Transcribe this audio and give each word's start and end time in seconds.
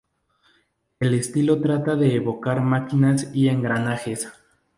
El 0.99 1.13
estilo 1.13 1.61
trata 1.61 1.95
de 1.95 2.15
evocar 2.15 2.59
máquinas 2.61 3.29
y 3.35 3.49
engranajes. 3.49 4.29